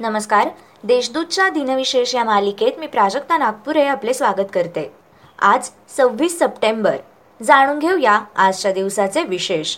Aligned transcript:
नमस्कार. 0.00 0.48
देशदूतच्या 0.84 1.48
दिनविशेष 1.48 2.14
या 2.14 2.24
मालिकेत 2.24 2.72
मी 2.78 2.86
प्राजक्ता 2.86 3.38
नागपुरे 3.38 3.86
आपले 3.86 4.14
स्वागत 4.14 4.46
करते. 4.54 4.92
आज 5.38 5.70
सव्वीस 5.96 6.38
सप्टेंबर. 6.38 6.96
जाणून 7.42 7.78
घेऊया 7.78 8.20
आजच्या 8.36 8.72
दिवसाचे 8.72 9.22
विशेष. 9.22 9.76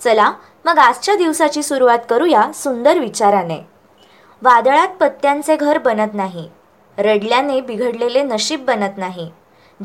चला 0.00 0.32
मग 0.64 0.78
आजच्या 0.78 1.16
दिवसाची 1.16 1.62
सुरुवात 1.62 1.98
करूया 2.10 2.52
सुंदर 2.54 2.98
विचाराने. 2.98 3.58
वादळात 4.42 4.88
पत्त्यांचे 4.88 5.56
घर 5.56 5.78
बनत 5.78 6.14
नाही. 6.14 6.48
रडल्याने 6.98 7.60
बिघडलेले 7.60 8.22
नशीब 8.22 8.64
बनत 8.64 8.98
नाही. 8.98 9.30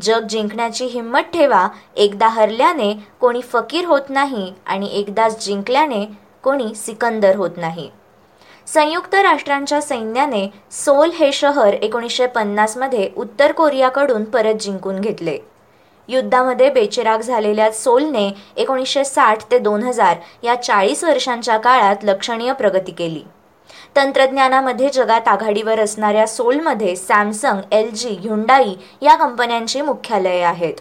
जग 0.02 0.26
जिंकण्याची 0.26 0.84
हिंमत 0.84 1.30
ठेवा 1.34 1.68
एकदा 1.96 2.28
हरल्याने 2.28 2.94
कोणी 3.20 3.40
फकीर 3.40 3.84
होत 3.84 4.08
नाही 4.08 4.52
आणि 4.66 4.88
एकदाच 4.92 5.46
जिंकल्याने 5.46 6.06
कोणी 6.42 6.74
सिकंदर 6.74 7.36
होत 7.36 7.50
नाही. 7.56 7.90
संयुक्त 8.66 9.14
राष्ट्रांच्या 9.14 9.80
सैन्याने 9.80 10.46
सोल 10.70 11.10
हे 11.10 11.32
शहर 11.32 11.74
एकोणीसशे 11.74 12.26
पन्नासमध्ये 12.26 13.08
उत्तर 13.16 13.52
कोरियाकडून 13.52 14.24
परत 14.24 14.54
जिंकून 14.54 15.00
घेतले. 15.00 15.38
युद्धामध्ये 16.08 16.70
बेचिराग 16.70 17.18
झालेल्या 17.18 17.70
सोलने 17.72 18.30
एकोणीसशे 18.56 19.04
साठ 19.04 19.42
ते 19.50 19.58
दोन 19.58 19.82
हजार 19.82 20.16
या 20.42 20.54
चाळीस 20.54 21.04
वर्षांच्या 21.04 21.58
काळात 21.58 22.04
लक्षणीय 22.04 22.52
प्रगती 22.52 22.92
केली. 22.92 23.22
तंत्रज्ञानामध्ये 23.96 24.88
जगात 24.90 25.28
आघाडीवर 25.28 25.80
असणाऱ्या 25.80 26.26
सोलमध्ये 26.26 26.96
सॅमसंग 26.96 27.60
एल 27.72 27.90
जी 27.90 28.16
ह्युंडाई 28.20 28.74
या 29.02 29.14
कंपन्यांची 29.14 29.80
मुख्यालये 29.80 30.42
आहेत. 30.42 30.74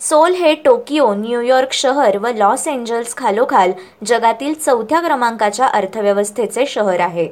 सोल 0.00 0.34
हे 0.34 0.54
टोकियो 0.54 1.12
न्यूयॉर्क 1.14 1.72
शहर 1.72 2.16
व 2.18 2.28
लॉस 2.36 2.66
एंजल्स 2.68 3.14
खालोखाल 3.16 3.72
जगातील 4.06 4.54
चौथ्या 4.54 5.00
क्रमांकाच्या 5.00 5.66
अर्थव्यवस्थेचे 5.66 6.64
शहर 6.66 7.00
आहे. 7.00 7.26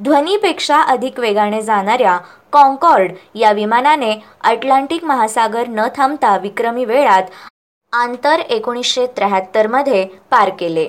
ध्वनीपेक्षा 0.00 0.80
अधिक 0.82 1.18
वेगाने 1.20 1.62
जाणाऱ्या 1.62 2.18
कॉन्कॉर्ड 2.52 3.12
या 3.34 3.52
विमानाने 3.52 4.14
अटलांटिक 4.50 5.04
महासागर 5.04 5.68
न 5.68 5.86
थांबता 5.96 6.36
विक्रमी 6.42 6.84
वेळात 6.84 7.30
आंतर 7.92 8.40
एकोणीसशे 8.48 9.06
त्र्याहत्तरमध्ये 9.16 10.04
पार 10.30 10.50
केले. 10.58 10.88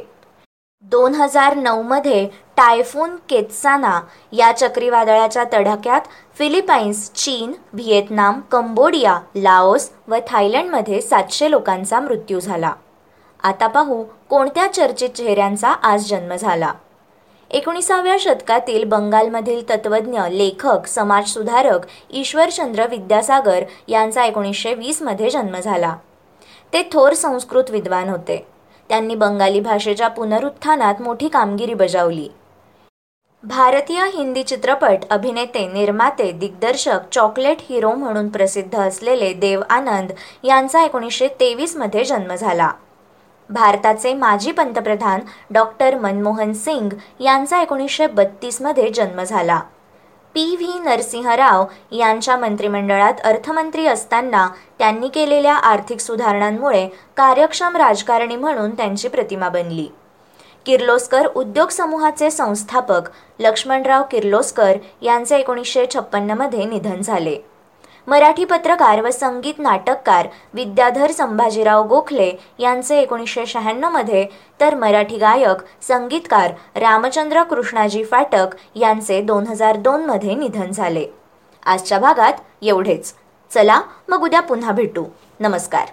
दोन 0.91 1.13
हजार 1.15 1.55
नऊमध्ये 1.55 2.27
टायफून 2.61 3.15
केत्साना 3.29 3.99
या 4.31 4.51
चक्रीवादळाच्या 4.51 5.43
तडाख्यात 5.53 6.01
फिलिपाईन्स 6.37 7.11
चीन 7.13 7.51
व्हिएतनाम 7.73 8.39
कंबोडिया 8.39 9.19
लाओस 9.35 9.89
व 10.07 10.15
थायलंडमध्ये 10.27 11.01
सातशे 11.01 11.51
लोकांचा 11.51 11.99
मृत्यू 11.99 12.39
झाला. 12.39 12.71
आता 13.43 13.67
पाहू 13.67 14.03
कोणत्या 14.29 14.67
चर्चित 14.73 15.09
चेहऱ्यांचा 15.09 15.69
आज 15.69 16.09
जन्म 16.09 16.35
झाला. 16.35 16.73
एकोणीसाव्या 17.49 18.15
शतकातील 18.19 18.83
बंगालमधील 18.83 19.69
तत्वज्ञ 19.69 20.19
लेखक 20.31 20.85
समाजसुधारक 20.87 21.79
ईश्वरचंद्र 22.13 22.87
विद्यासागर 22.87 23.63
यांचा 23.87 24.25
एकोणीसशे 24.25 24.73
वीसमध्ये 24.73 25.29
जन्म 25.29 25.57
झाला. 25.57 25.95
ते 26.73 26.83
थोर 26.83 27.13
संस्कृत 27.13 27.71
विद्वान 27.71 28.09
होते. 28.09 28.45
त्यांनी 28.89 29.15
बंगाली 29.15 29.59
भाषेच्या 29.59 30.07
पुनरुत्थानात 30.07 31.01
मोठी 31.01 31.27
कामगिरी 31.27 31.73
बजावली. 31.73 32.29
भारतीय 33.43 34.01
हिंदी 34.05 34.43
चित्रपट 34.43 34.97
अभिनेते 35.09 35.67
निर्माते 35.67 36.31
दिग्दर्शक 36.31 36.99
चॉकलेट 37.11 37.57
हिरो 37.69 37.91
म्हणून 37.91 38.29
प्रसिद्ध 38.29 38.79
असलेले 38.79 39.33
देव 39.33 39.61
आनंद 39.69 40.11
यांचा 40.43 40.83
एकोणीसशे 40.83 41.27
तेवीसमध्ये 41.27 42.03
जन्म 42.03 42.35
झाला. 42.35 42.71
भारताचे 43.49 44.13
माजी 44.13 44.51
पंतप्रधान 44.51 45.19
डॉक्टर 45.49 45.97
मनमोहन 45.97 46.53
सिंग 46.53 46.89
यांचा 47.19 47.61
एकोणीसशे 47.61 48.07
बत्तीसमध्ये 48.07 48.89
जन्म 48.89 49.23
झाला. 49.23 49.59
पी. 50.33 50.55
व्ही. 50.55 50.79
नरसिंहराव 50.79 51.65
यांच्या 51.91 52.37
मंत्रिमंडळात 52.37 53.13
अर्थमंत्री 53.23 53.87
असताना 53.87 54.47
त्यांनी 54.79 55.07
केलेल्या 55.07 55.55
आर्थिक 55.55 55.99
सुधारणांमुळे 55.99 56.87
कार्यक्षम 57.17 57.77
राजकारणी 57.77 58.35
म्हणून 58.35 58.71
त्यांची 58.71 59.07
प्रतिमा 59.07 59.49
बनली. 59.49 59.87
किर्लोस्कर 60.65 61.25
उद्योग 61.25 61.69
समूहाचे 61.69 62.31
संस्थापक 62.31 63.01
लक्ष्मणराव 63.39 64.03
किर्लोस्कर 64.11 64.77
यांचे 65.01 65.37
एकोणीसशे 65.37 65.85
छप्पन्नमध्ये 65.93 66.65
निधन 66.65 67.01
झाले. 67.01 67.37
मराठी 68.07 68.45
पत्रकार 68.45 69.01
व 69.01 69.09
संगीत 69.09 69.53
नाटककार 69.57 70.27
विद्याधर 70.53 71.11
संभाजीराव 71.11 71.87
गोखले 71.87 72.31
यांचे 72.59 72.99
एकोणीसशे 72.99 73.45
शहाण्णवमध्ये 73.45 74.27
तर 74.59 74.75
मराठी 74.75 75.17
गायक 75.17 75.83
संगीतकार 75.83 76.51
रामचंद्र 76.75 77.43
कृष्णाजी 77.43 78.03
फाटक 78.03 78.47
यांचे 78.75 79.21
दोन 79.21 79.47
हजार 79.47 79.75
दोनमध्ये 79.75 80.35
निधन 80.35 80.71
झाले. 80.71 81.05
आजच्या 81.65 81.99
भागात 81.99 82.33
एवढेच. 82.61 83.13
चला 83.51 83.81
मग 84.07 84.23
उद्या 84.23 84.39
पुन्हा 84.39 84.71
भेटू. 84.71 85.05
नमस्कार. 85.39 85.87